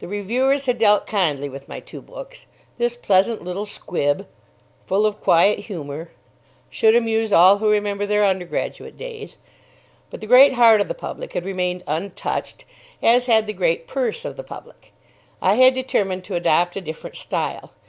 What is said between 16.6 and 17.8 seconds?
a different style.